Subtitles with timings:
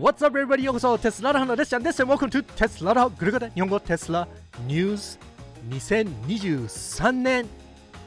[0.00, 0.62] What's up everybody?
[0.62, 2.02] ようこそテスラの花ですです。
[2.02, 4.26] Welcome to テスラのぐるぐる日本語テスラ
[4.66, 5.18] ニュース
[5.68, 7.46] 2023年。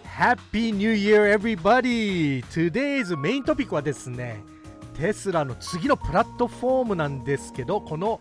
[0.04, 2.44] Happy New Year everybody!
[2.46, 4.42] Today's メイントピックはですね
[4.96, 8.20] テスラの次のプラットフォームなんですけどこの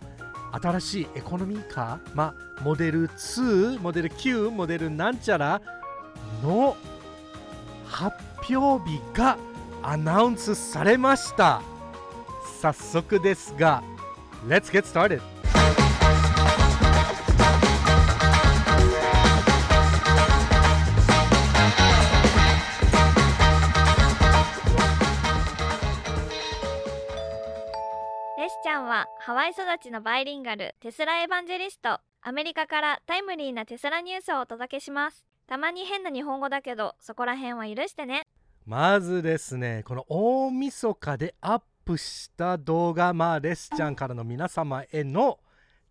[0.52, 5.62] 新しいエコノミーカー、まあ、モデル2、モデル9、モデルなんちゃら
[6.43, 6.77] の
[7.86, 8.18] 発
[8.54, 9.39] 表日が
[9.82, 11.71] アナウンスされました。
[12.63, 13.83] 早速ですが
[14.47, 15.21] Let's get started!
[28.39, 38.28] レスちゃんはハワイ育ちのバイリンガルテスラエヴァンジェリストアメリカからタイムリーなテスラニュースをお届けしますたまに変な日本語だけどそこら辺は許してね
[38.67, 45.41] まずですねこの大晦日でアッップした動画まあレスちゃんからの皆様への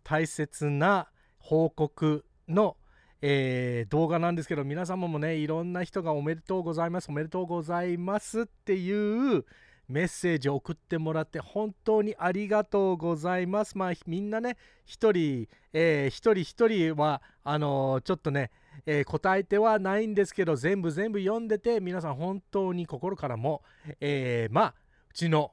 [0.02, 2.76] 大切な報告の、
[3.20, 9.44] えー動画なんですけど皆様もねいろんな人がおめでとうございますおめでとうございますっていう
[9.88, 13.76] メッセージを送ってもらって本当にありがとうございます。
[13.76, 18.50] まあみんなね一人、えー一人一人はあのーちょっとね
[18.86, 23.62] えー答えてはないんですけど全部全部読んでて皆さん本当に心からも、
[24.00, 24.74] えーまあ
[25.10, 25.52] うちの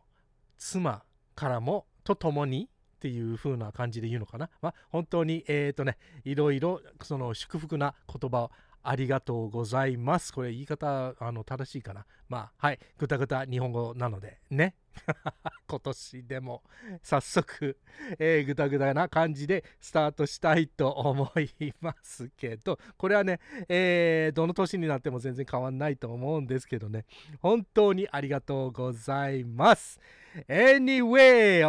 [0.60, 1.04] 妻
[1.36, 8.52] からもと共にっていう風な感じで言うのかな、まあ、本当にえっ、とねいろいろその祝福な言葉を
[8.84, 10.34] ありがとうございます。
[10.34, 12.06] これ言い方あの正しいかな。
[12.28, 14.76] まあはい、ぐたぐた日本語なのでね。
[15.68, 16.64] 今年でも
[17.02, 17.78] 早速、
[18.18, 27.06] えー、ぐたぐたな感じでスタートしたいと思いますけど、これはね、えーどの年になっても全然変わんないと思うんですけどね、
[27.42, 30.00] 本当にありがとうございます。
[30.48, 31.62] Anyway,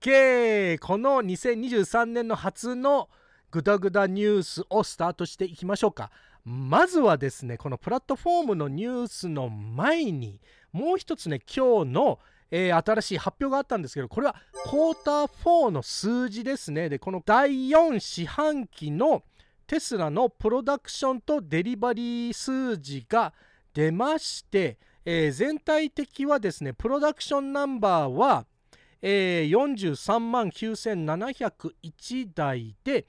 [0.00, 0.78] OK!
[0.78, 3.08] この2023年の初の
[3.50, 6.10] グダグダニュースをスタートしていきましょうか。
[6.44, 10.40] まずはですね、このプラットフォームのニュースの前に、
[10.72, 12.18] もう一つね、今日の、
[12.52, 16.88] えー新しい発表があったんですけど、これはクォーター4の数字ですね。
[16.88, 19.22] で、この第4四半期の
[19.66, 23.32] テスラのプロダクションとデリバリー数字が
[23.74, 28.46] 出まして、えー全体的はですね、プロダクションナンバーは、
[29.02, 33.06] えー43万9701台で、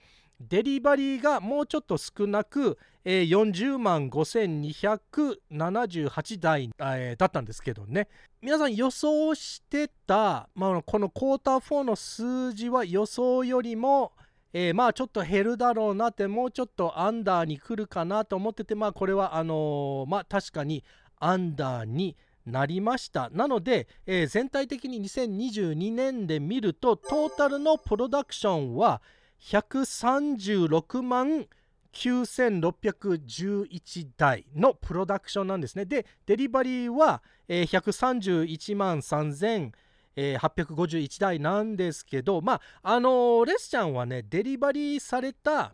[0.47, 8.07] デリバリーがもうちょっと少なく、えー40万5278台、えーだったんですけどね。
[8.41, 14.13] 皆さん予想してた、まあ、このクォーター4の数字は予想よりも、
[14.53, 20.83] えーまあちょっと減るだろうなってもうちょっとアンダーに来るかなと思っててまあこれはあのーまあ確かに
[21.19, 29.01] アンダーになりましたなので、えー全体的に2022年で見るとトータルのプロダクションは
[29.41, 31.47] 136万
[31.93, 35.83] 9611台のプロダクションなんですね。
[35.85, 42.61] で、デリバリーは、えー131万3851台なんですけど、まあ、
[42.93, 45.73] あのーレスちゃんはね、デリバリーされた、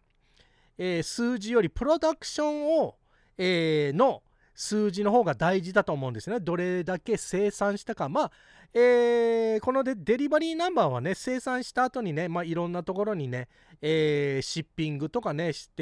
[0.78, 2.96] えー数字よりプロダクションを、
[3.38, 4.24] えーの
[4.56, 6.40] 数字の方が大事だと思うんですね。
[6.40, 8.10] どれだけ生産したか。
[8.10, 8.32] まあ、
[8.74, 13.48] えーこのデリバリーナンバーはね、生産した後にね、まあ、いろんなところにね、
[13.82, 15.74] えーシッピングとかね、して、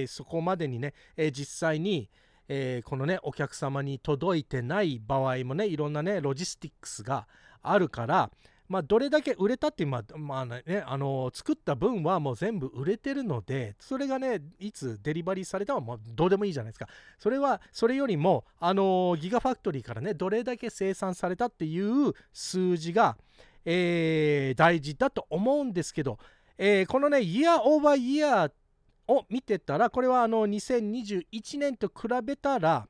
[0.00, 2.08] えーそこまでにね、えー実際に、
[2.48, 7.26] えーこのね、お客様に届いてない場合もね、いろんなね、ロジスティックスが
[7.62, 8.30] あるから、
[8.70, 16.86] まあ、どれだけ売れたって、まあ、まあね、あの作った分はもう全部売れてるので、それがね、いつデリバリーされたのはもうどうでもいいじゃないですか。
[17.18, 23.18] それは、それよりも、あのギガファクトリーからね、どれだけ生産されたっていう数字が、
[23.64, 26.20] えー大事だと思うんですけど、
[26.56, 28.52] えーこのね、イヤーオーバーイヤー
[29.08, 32.86] を見てたら、これはあの2021年と比べたら、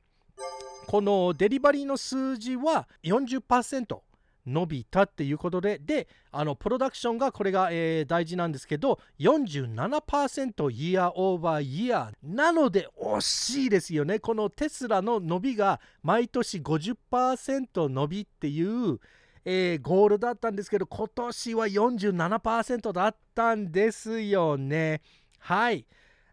[0.85, 3.99] このデリバリーの数字は40%
[4.45, 14.19] 伸びたっていうことで、で、あのプロダクションがこれが、えー大事なんですけど、47%イヤーオーバーイヤーなので惜しいですよね。
[14.19, 18.99] このテスラの伸びが毎年50%伸びっていう、
[19.45, 25.01] えーゴールだったんですけど、今年は47%だったんですよね。
[25.39, 25.85] はい。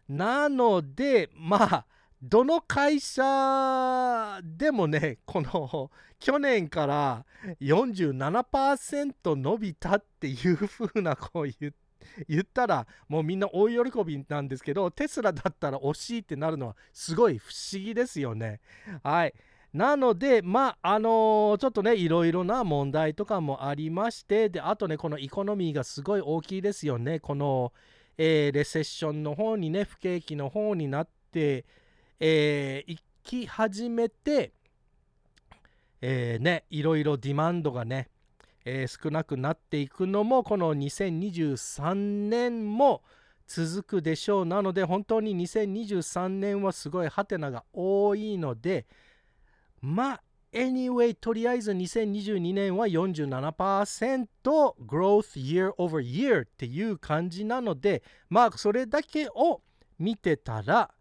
[0.07, 1.85] なので、まあ、
[2.21, 5.89] どの会社でもね、この
[6.19, 7.25] 去年から
[7.61, 11.73] 47%伸びたっていう風なこう言
[12.27, 18.59] 言ったらもうみんな大喜びなんですけどテスラだったら惜しいってなるのはすごい不思議ですよね。
[19.03, 19.33] はい。
[19.73, 27.19] なので、まあ、あのーちょっとね、いろいろな問題とかもありまして、で、あとね、このエコノミーがすごい大きいですよね。
[27.19, 27.71] この、
[28.17, 31.65] えーレセッションの方にね、不景気の方になって、
[32.19, 34.53] えー行き始めて、
[36.01, 38.09] えーね、いろいろディマンドがね、
[38.65, 41.93] えー少なくなっていくのも、この2023
[42.29, 43.03] 年も
[43.47, 44.45] 続くでしょう。
[44.45, 48.85] なので、本当に2023年はすごいハテナが多いので、
[49.81, 50.21] まあ、
[50.53, 54.27] anyway、とりあえず2022年は47%
[54.85, 59.61] growth year over year っていう感じなので、まあ、それだけを
[59.97, 60.91] 見てたら、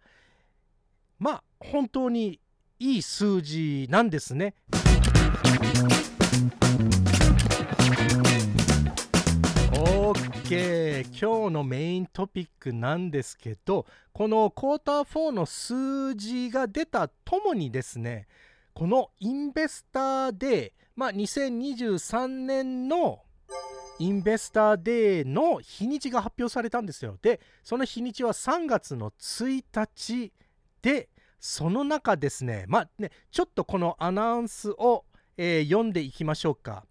[1.19, 2.41] まあ、本当に
[2.79, 4.55] いい数字なんですね。
[9.73, 18.27] OK 今日のメイントピックなんですけどこのクォーター4の数字が出たともにですね
[18.73, 23.23] このインベスターデー、まあ、2023年の
[23.99, 27.19] インベスターデーの日にちが発表されたんですよ。
[27.21, 30.33] で、その日にちは3月の1日
[30.83, 31.09] で、
[31.41, 35.05] その中ですね、まあね、ちょっとこのアナウンスを、
[35.37, 36.85] えー読んでいきましょうか。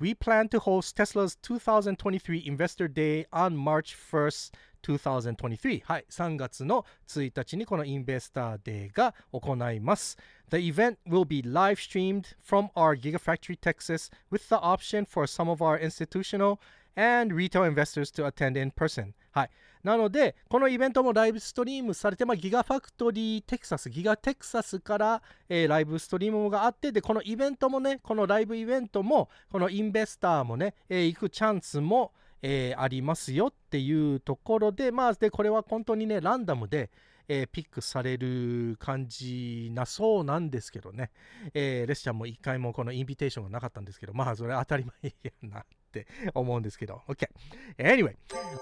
[0.00, 4.52] We plan to host Tesla's 2023 Investor Day on March 1st,
[4.82, 5.82] 2023.
[5.84, 10.16] はい、3月の1日にこのインベスターデーが行います。
[10.50, 15.60] The event will be live streamed from our Gigafactory Texas with the option for some of
[15.60, 16.60] our institutional
[16.98, 19.12] and retail investors to attend in person.
[19.30, 19.50] はい。
[19.84, 32.12] なので、このイベントもライブストリームされて、まあ、ギガファクトリーテキサス、ギガテキサスから、えーライブストリームがあって、で、このイベントもね、このライブイベントも、このインベスターもね、えー行くチャンスも、
[32.42, 36.90] えーありますよっていうところで、まあ、で、これは本当にね、ランダムで、
[37.28, 41.12] えーピックされる感じなそうなんですけどね、
[41.54, 48.15] えーレスちゃんも一回もこのインビテーションがなかったんですけど、まあ、それ当たり前やなって思うんですけど、OK。Anyway,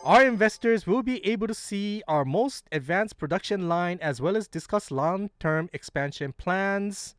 [0.03, 4.47] our investors will be able to see our most advanced production line as well as
[4.49, 7.15] discuss long term expansion plans.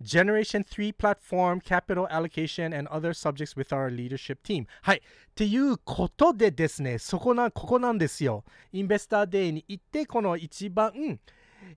[0.00, 4.66] Generation 3 platform, capital allocation, and other subjects with our leadership team.
[4.82, 4.98] はい。
[4.98, 5.00] っ
[5.34, 8.44] ていうことでですね、そこな、ここなんですよ。
[8.72, 11.18] インベスターデーに行って、この一番、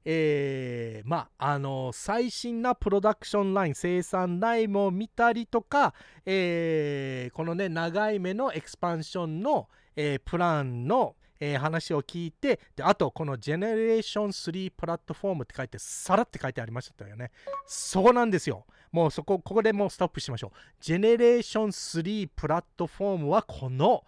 [0.05, 5.95] えーまあ、あの、最新なプロダクションライン、生産ラインも見たりとか、
[6.25, 17.31] えーこのね、長い目の expansion の、えプランの、え話を聞いてであとこのジェネレーション3プラットフォームって書いてさらって書いてありましたよね。
[17.67, 18.65] そこなんですよ。
[18.93, 20.51] もうそこここでもうストップしましょう。
[20.81, 24.05] ジェネレーション3プラットフォームはこの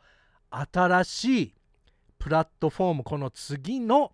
[0.51, 1.55] 新しい
[2.19, 4.13] プラットフォームこの次の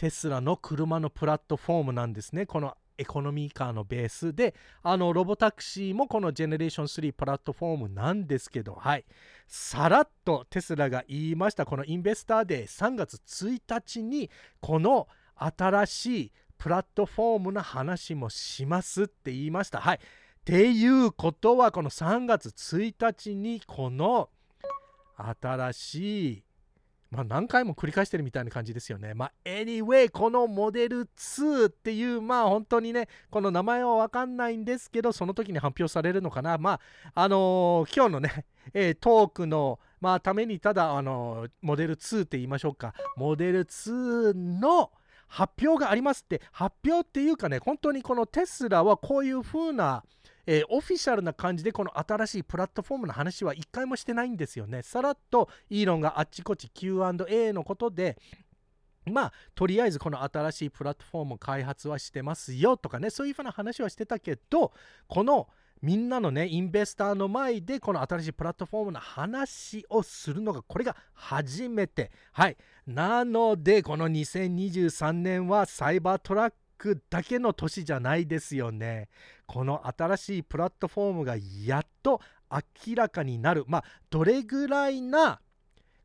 [0.00, 2.46] テスラの車のプラットフォームなんですね。
[2.46, 9.04] このエコノミーカーのベースであのロボタクシーもこのジェネレーション3プラットフォームなんですけどはい。
[9.46, 11.66] さらっとテスラが言いました。
[11.66, 14.30] このインベスターデー3月1日に
[14.62, 15.06] この
[15.36, 19.82] 新しいプラットフォームの話もしますって言いました。
[19.82, 19.96] はい。
[19.96, 19.98] っ
[20.46, 24.30] ていうことはこの3月1日にこの
[25.18, 26.44] 新しい
[27.10, 29.14] まあ何回も繰り返してるみたいな感じですよね。
[29.14, 36.56] まあ anyway このモデル2っていうまあ本当にねこの名前はわかんないんですけどその時に発表されるのかな。
[36.58, 36.80] まあ
[37.14, 42.94] あのー今日のね、 えートークのまあためにただあのーモデル2って言いましょうか。
[43.16, 44.92] モデル2の
[45.26, 50.04] 発表がありますって発表っていうかね本当にこのテスラはこういう風な
[50.52, 54.82] えーオフィシャルな感じでこの新しいプラットフォームの話は一回もしてないんですよね。
[54.82, 58.18] さらっとイーロンがあっちこっち Q&A のことで
[59.06, 64.72] まあとりあえずこの新しいプラットフォーム開発はしてますよとかねそういうふうな話はしてたけど
[65.06, 65.46] この
[65.82, 72.56] みんなのねインベスターの前でこの新しいプラットフォームの話をするのがこれが初めてはい
[72.88, 79.08] なのでこの2023年はサイバートラックだけの年じゃないですよね。
[79.46, 82.20] この新しいプラットフォームがやっと
[82.50, 83.64] 明らかになる。
[83.68, 85.40] まあどれぐらいな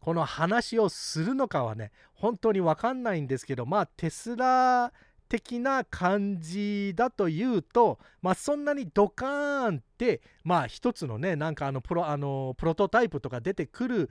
[0.01, 4.91] この話をするのかはね本当に分かんないんですけどまあテスラ
[5.29, 14.09] 的な感じだというとまあそんなにドカーンってまあ一つのねなんかあのプロあのプロトタイプとか出てくる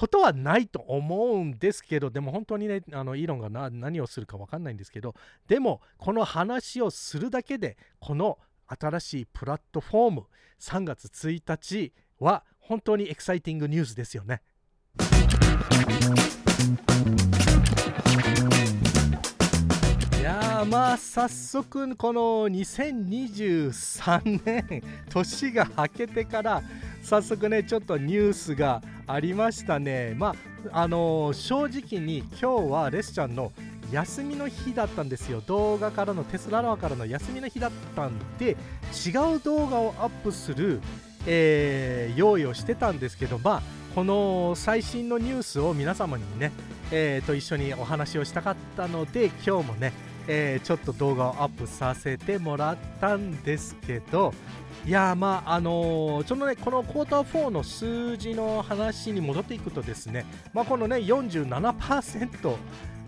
[0.00, 5.14] ことはないと思うんですけどでも本当にねあのイーロンがな何をするか分かんないんですけど
[5.46, 10.22] でもこの話をするだけでこの新しいプラットフォーム
[10.58, 14.40] 3月1日は本当にエキサイティングニュースですよね。
[20.18, 26.62] いやまあ早速この2023年年が明けてから
[27.02, 30.14] 早速ねちょっとニュースがありましたね。
[30.16, 30.34] ま
[30.72, 33.52] ああのー、正直に今日はレスちゃんの
[33.90, 35.42] 休みの日だったんですよ。
[35.46, 38.56] 動画からのテスララワからの休みの日だったんで
[39.06, 40.80] 違う動画をアップする、
[41.26, 43.62] えー、用意をしてたんですけどまあ
[43.94, 46.52] この最新のニュースを皆様にね、
[46.92, 49.92] えー、と一緒にお話をしたかったので今日もね、
[50.28, 54.32] えー、ちょっと動画をアップさせてもらったんですけど
[54.86, 62.56] いやまああのー、ちょっとねこのクォーター4の数字の話に戻っていくとですね、まあ、このね47%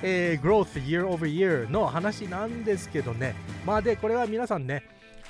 [0.03, 4.83] えー、growth year over year の話なんですけどね、まあで、これは皆さんね、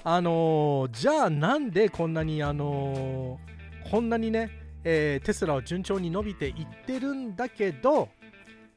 [0.03, 4.51] あのー、じゃあなんでこんなに、あのー、こんなにね、
[4.85, 8.09] えー、テスラは順調に伸びていってるんだけど、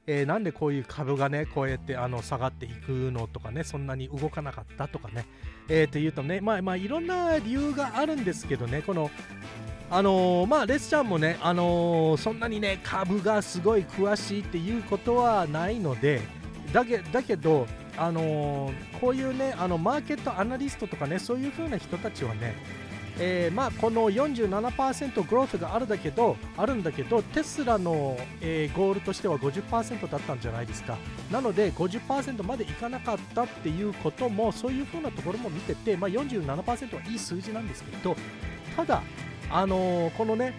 [0.07, 5.25] えー、なんでこういう株がね、こうやってあの下がっていくのとかね、そんなに動かなかったとかね、
[5.67, 9.09] えー、というとね、まあまあいろんな理由があるんですけどね、この
[9.89, 16.21] あのー、まあレスちゃんもね、あのー、そんなにね株がすごい詳しいっていうことはないので
[16.71, 17.65] だけだけど、
[17.97, 22.55] あの、こういうねあのマーケットアナリストとかねそういう風な人たちはね、
[23.17, 30.98] えまあ、この47%グロースがあるだけどあるんだけどテスラの、えゴールとしては50%だったんじゃないですか。
[31.31, 38.15] なので50%までいかなかったっていうこともそういう風なところも見てて、まあ、47%はいい数字なんですけど
[38.75, 39.01] ただ
[39.50, 40.53] あのー、このね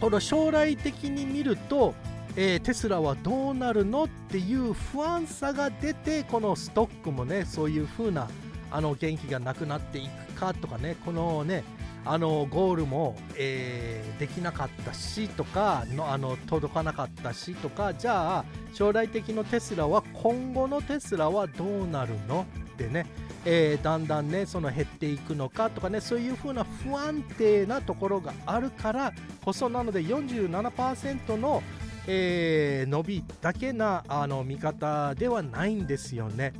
[0.00, 1.94] この将来的に見ると、
[2.34, 8.28] えー、テスラはどうなるのっていう不安さが出てこのストックもねそういう風な
[8.72, 11.62] あの元気がなくなっていくかとかねこのね
[12.04, 18.44] あのゴールも、えー、できなかったしとかのあの届かなかったしとかじゃあ
[18.74, 23.06] 将来的のテスラは今後のテスラはどうなるのってね
[23.44, 29.12] えー、だんだんねその減っていくのかとかねそういう風な不安定なところがあるから
[29.44, 31.60] こそなので47%の、
[32.06, 36.52] えー、伸びだけなあの見方ではないんですよね。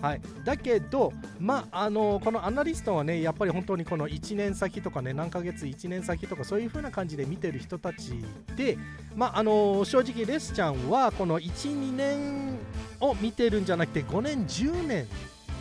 [0.00, 8.12] はい、だけど、まあ、のこのアナリストはねやっぱり本当にこの1年先とかね何ヶ月1年先とかそういう風な感じで見てる人たち
[8.56, 8.76] で、
[9.14, 12.58] まあ、の正直レスちゃんはこの12年
[13.00, 15.06] を見てるんじゃなくて5年10年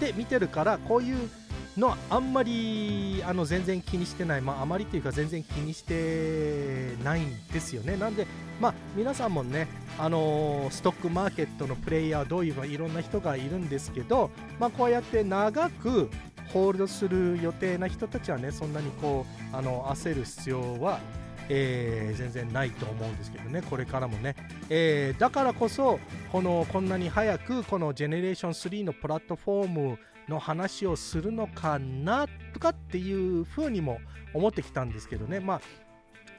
[0.01, 1.29] で見てるからこういう
[1.77, 7.97] のあんまりあの全然気にしてない、まあ、あまりというか全然気にしてないんですよね。
[7.97, 8.27] なんで、
[8.59, 9.67] まあ、皆さんもね、
[9.99, 16.09] あのー、ストックマーケットのプレイヤー、どういういろんな人がいるんですけど、まあ、こうやって長く
[16.53, 20.99] ホールドする予定な人たちはね、そんなにこうあの焦る必要は
[21.49, 24.35] えー、全然ないと思うんですけどね、これからもね。
[24.69, 25.99] えー、だからこそ、
[26.31, 33.99] このこんなに早くこのジェネレーション3のプラットフォームの話をするのかなとかっていうふうにも
[34.33, 35.61] 思ってきたんですけどね、まあ、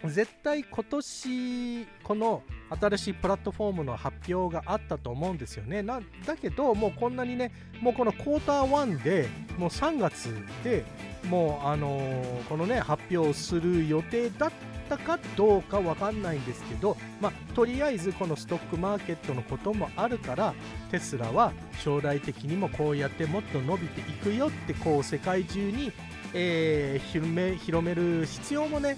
[0.09, 2.43] 絶対今年この
[2.81, 5.83] 新しいプラットフォームの発表があったと思うんですよね。
[5.83, 10.35] なだけど、もうこんなにね、もうこのクォーター1でもう3月
[10.65, 10.85] で
[11.29, 14.53] もうあのー、このね発表する予定だっ
[14.87, 20.55] たかどうかわかんないんですけど、まあ、とりあえずこのストックマーケットのこともあるから
[20.91, 25.93] テスラは将来的にもこうやってもっと伸びていくよってこう世界中に、
[26.35, 28.97] えー、広め広める必要もね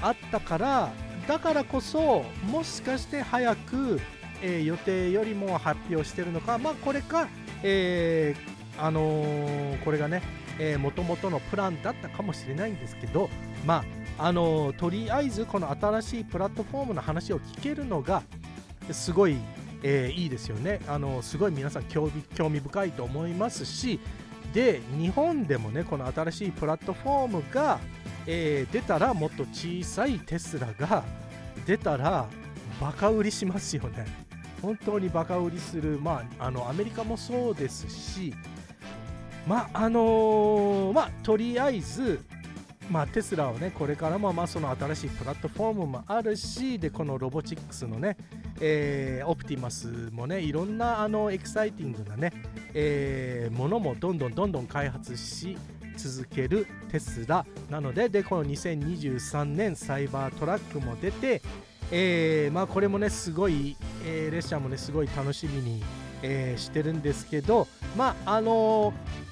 [0.00, 0.92] あったから
[1.28, 4.00] だからこそもしかして早く、
[4.42, 7.28] えー、予定よりも発表してるのかまあこれか、
[7.62, 10.22] えー、あのー、これがね
[10.78, 13.30] もともとのプランだったかもしれないんですけど、
[13.64, 13.84] まあ、
[14.22, 18.22] あのとりあえずこの新しいプラットフォームの話を聞けるのが
[18.92, 19.38] すごい、
[19.82, 20.80] えー、いいですよね。
[20.86, 23.98] あのすごい皆さん興味興味深いと思いますし
[24.52, 27.80] で日本でもねこの新しいプラットフォームが、
[28.26, 31.02] えー、出たらもっと小さいテスラが
[31.66, 32.26] 出たら
[32.78, 34.04] バカ売りしますよね。
[34.60, 38.34] 本当にバカ売りする、まあ、あのアメリカもそうですし
[39.46, 42.20] まああのー、まあとりあえず
[42.90, 48.16] まあ、テスラはねこれからもまあその新しいプラットフォームもあるしでこのロボチックスのね、
[48.60, 52.32] えー、オプティマスもねいろんなあのエキサイティングなね、
[52.74, 55.56] えー、ものもどんどんどんどん開発し
[55.96, 61.42] 続けるテスラなのででこの2023年サイバートラックも出て、
[61.92, 65.80] えー、まあこれもねすごい、えー、列車もねすごい楽しみに、
[66.22, 69.29] えー、してるんですけどまああのー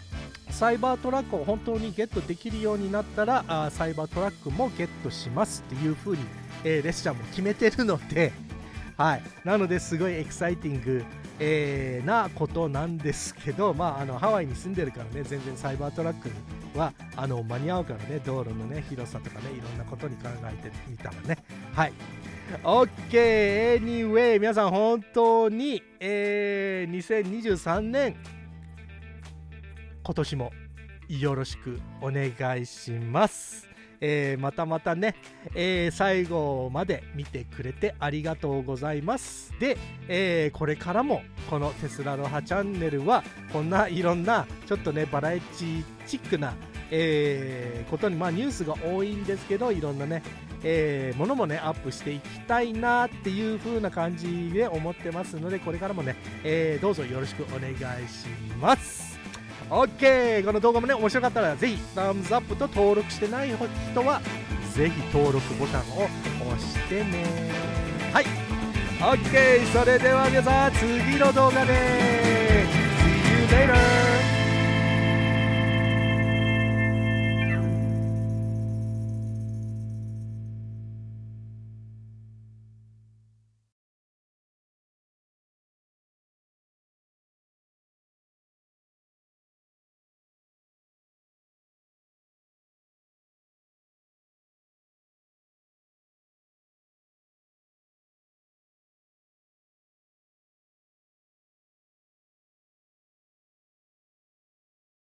[0.50, 6.24] サイバートラックを本当にゲットできるようになったらあサイバートラックもゲットしますっていう風に、
[6.64, 8.32] えー、レスチャーも決めてるので、
[8.96, 11.04] はい、なのですごいエキサイティング
[11.40, 16.30] えーなことなんですけど、まあ、あのハワイに住んでるからね全然サイバートラック
[16.76, 21.38] はあの間に合うからね道路のね広さとかねいろんなことに考えてみたらね。
[21.72, 21.92] はい。
[22.64, 28.16] OK anyway 皆さん本当に、えー2023年
[30.02, 30.52] 今年も
[31.08, 33.68] よろしくお願いします。
[34.00, 35.16] えーまたまたね、
[35.54, 39.52] えー最後まで見てくれてありがとうございます。
[39.58, 39.76] で、
[40.08, 46.54] えーこれからもこのテスラロハチャンネルはこんないろんなちょっとねバラエティチックな、
[46.90, 50.22] えことにまあニュースが多いんですけどいろんなね
[50.62, 57.76] えものもねアップしていきたいなっていう風な感じで思ってますのでこれからもね、えどうぞよろしくお願い
[58.08, 58.26] し
[58.60, 59.07] ます
[59.70, 64.20] OK この動画もね面白かったらぜひタムズアップと登録してない人は
[64.74, 67.24] ぜひ登録ボタンを押してね。
[68.12, 68.24] はい。
[69.00, 74.37] OK それでは皆さん次の動画で See you later